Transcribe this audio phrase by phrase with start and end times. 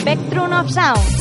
[0.00, 1.13] Spectrum of Sound.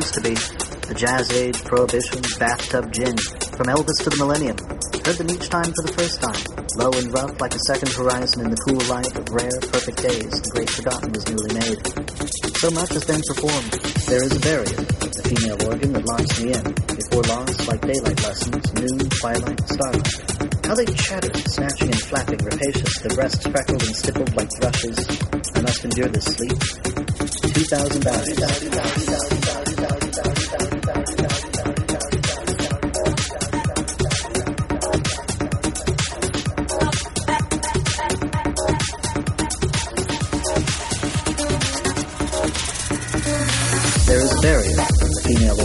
[0.00, 0.34] Used to be.
[0.88, 3.12] The jazz age, prohibition, bathtub gin.
[3.52, 4.56] From Elvis to the millennium.
[5.04, 6.40] Heard them each time for the first time.
[6.80, 10.32] Low and rough like a second horizon in the cool light of rare, perfect days.
[10.40, 11.80] The great forgotten was newly made.
[12.64, 13.72] So much has been performed.
[14.08, 14.80] There is a barrier.
[14.80, 16.64] A female organ that locks me in.
[16.96, 20.16] Before loss, like daylight lessons, noon, twilight, starlight.
[20.64, 24.96] How they chattered, snatching and flapping, rapacious, their breasts freckled and stippled like thrushes.
[25.28, 26.56] I must endure this sleep.
[27.52, 29.39] Two thousand There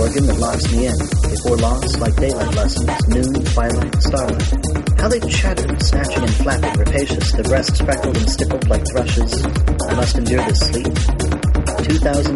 [0.05, 0.97] organ that locks me in.
[1.33, 4.99] Before lost, like daylight lessons, noon, twilight, starlight.
[4.99, 9.45] How they chattered, snatching and flapping, rapacious, their breasts freckled and stippled like thrushes.
[9.89, 10.93] I must endure this sleep.
[11.85, 12.35] Two thousand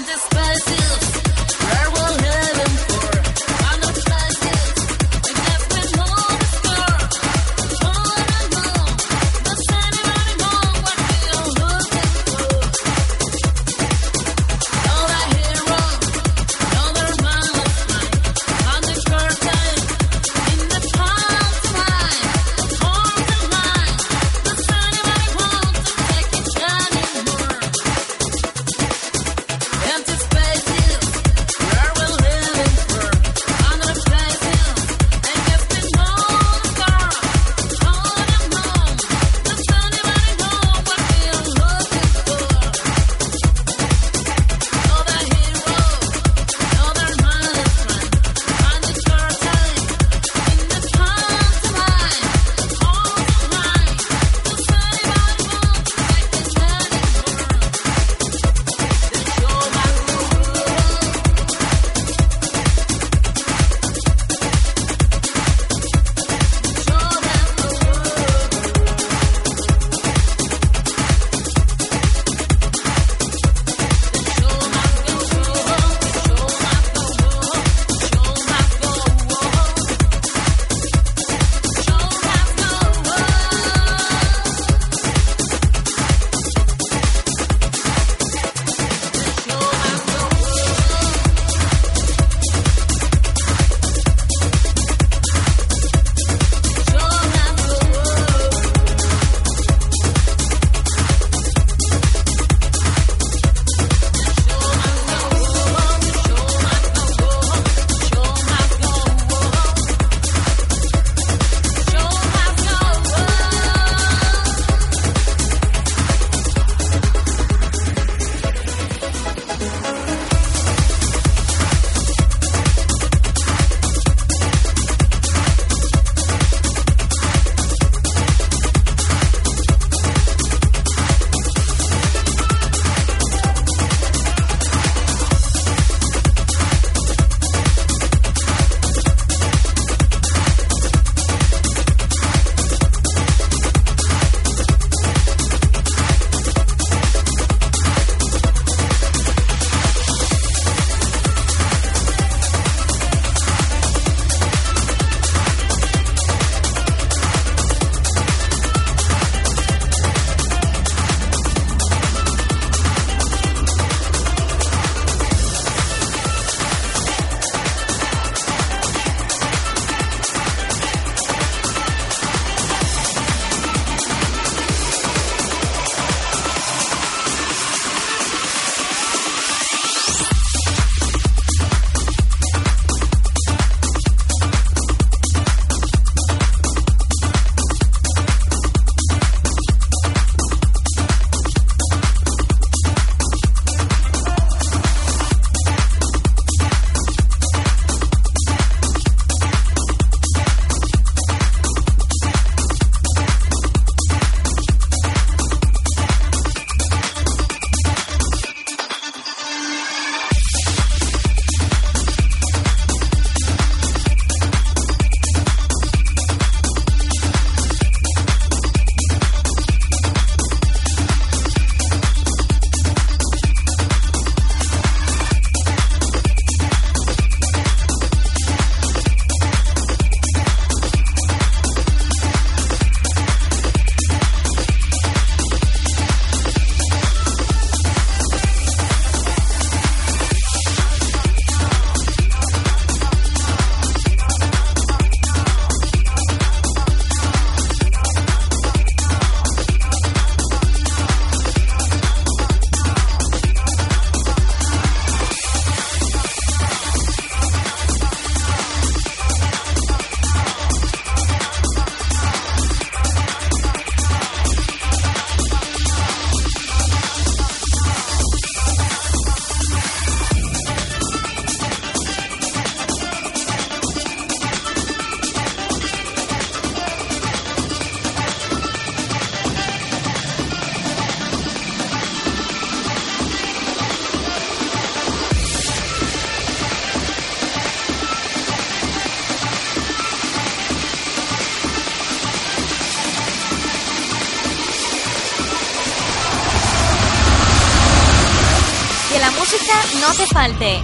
[0.00, 0.29] Empty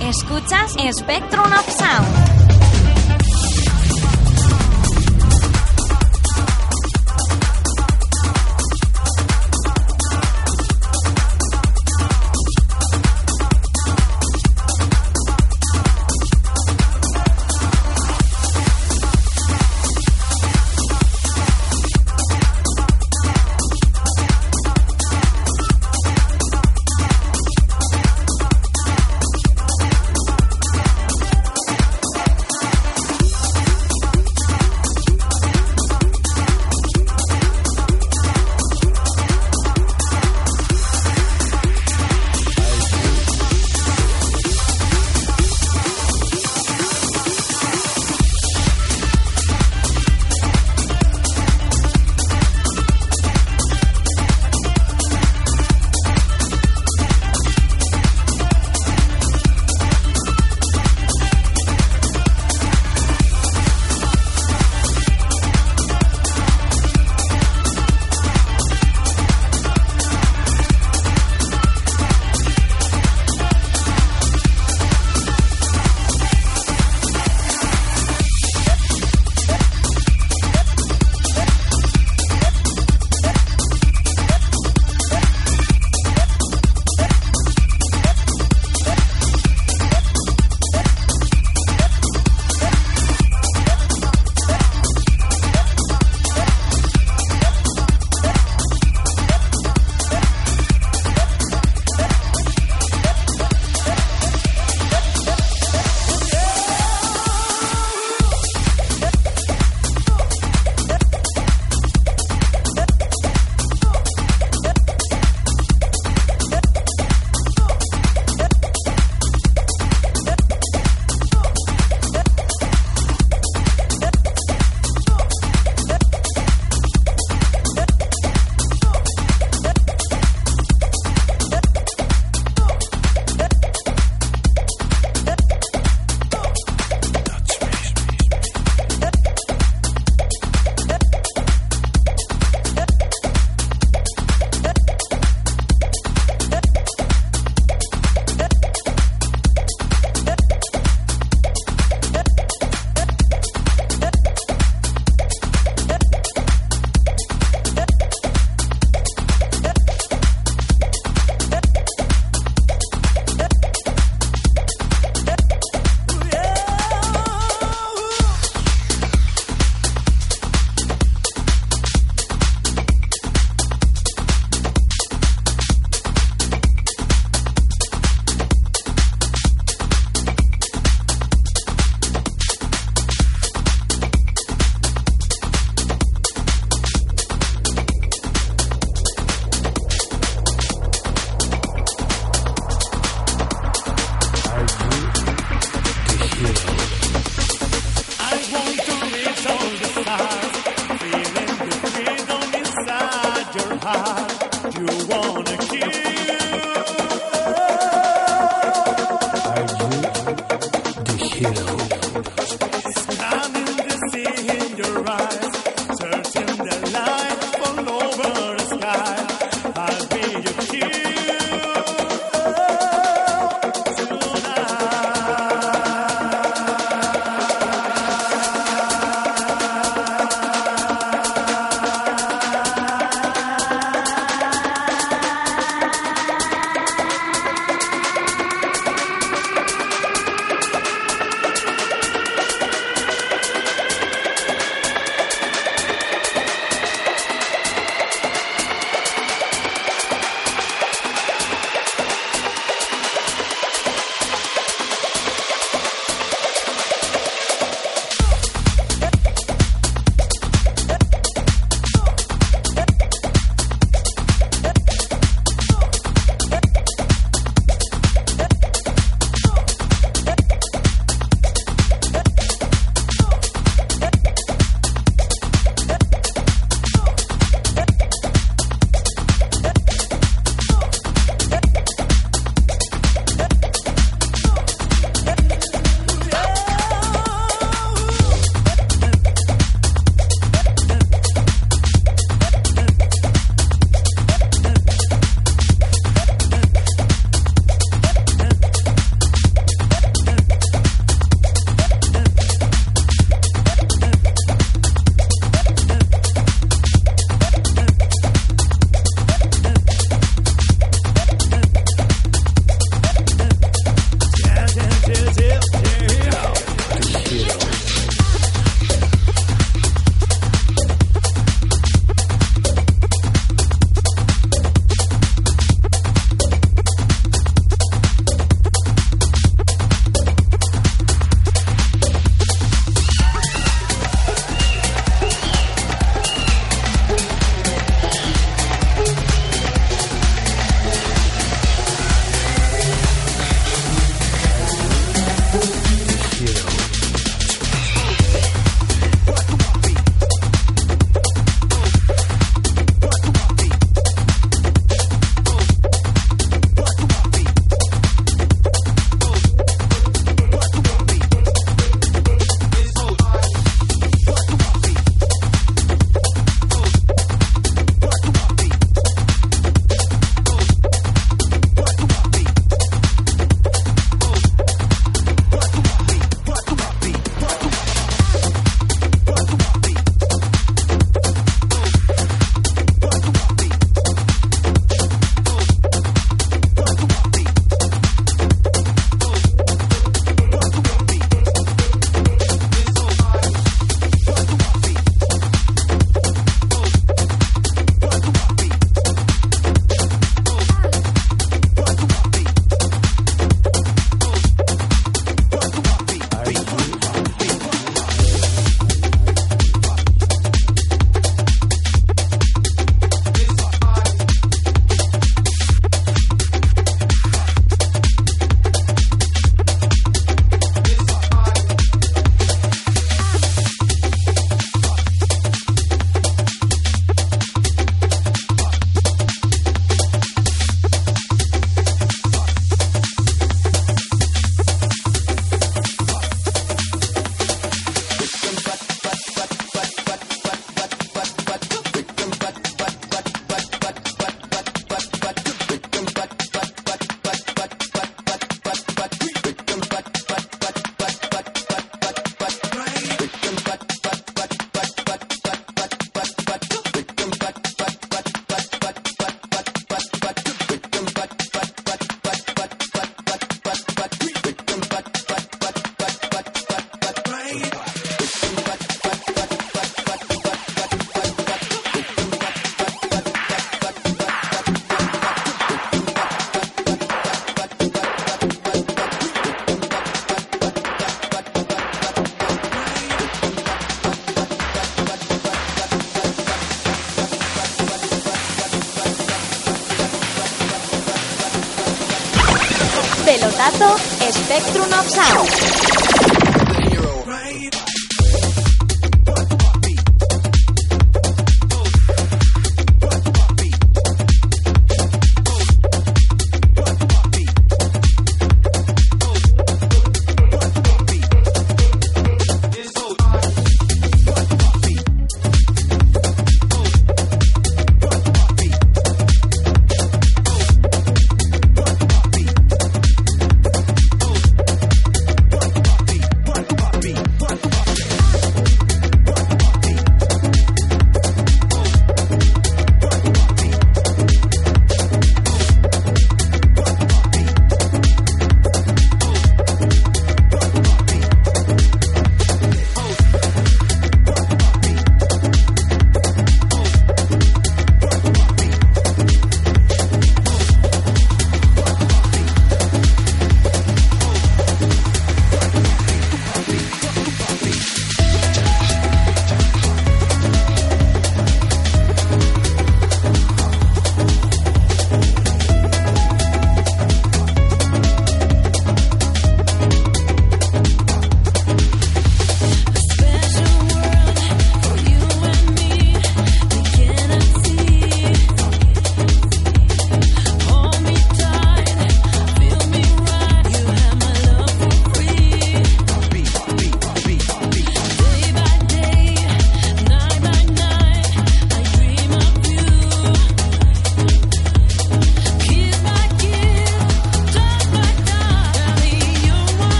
[0.00, 2.23] escuchas Spectrum of Sound.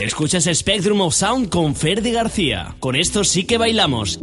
[0.00, 2.74] Escuchas Spectrum of Sound con Ferdi García.
[2.80, 4.18] Con esto sí que bailamos.